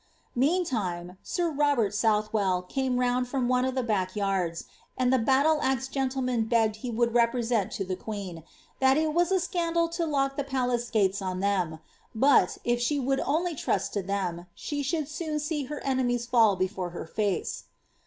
Meantime, 0.33 1.15
sir 1.21 1.51
Robert 1.51 1.93
Southwell 1.93 2.63
came 2.63 2.97
round 2.99 3.27
from 3.27 3.47
one 3.47 3.63
of 3.63 3.75
the 3.75 3.83
back 3.83 4.15
yards, 4.15 4.63
and 4.97 5.13
the 5.13 5.19
battle 5.19 5.61
axe 5.61 5.87
gentlemen 5.87 6.45
begged 6.47 6.77
he 6.77 6.89
would 6.89 7.13
represent 7.13 7.71
to 7.71 7.85
the 7.85 7.95
queen, 7.95 8.37
^ 8.37 8.43
that 8.79 8.97
it 8.97 9.13
was 9.13 9.31
a 9.31 9.39
scandal 9.39 9.87
to 9.87 10.03
lock 10.07 10.37
the 10.37 10.43
palace 10.43 10.89
gatea 10.89 11.21
on 11.21 11.39
them; 11.39 11.77
but. 12.15 12.57
if 12.63 12.79
ahe 12.91 12.99
would 12.99 13.19
only 13.19 13.53
trust 13.53 13.93
to 13.93 14.01
them, 14.01 14.47
she 14.55 14.81
should 14.81 15.07
soon 15.07 15.37
see 15.39 15.65
her 15.65 15.79
enemies 15.83 16.25
fall 16.25 16.55
before 16.55 16.89
her 16.89 17.05
fece.'' 17.05 17.65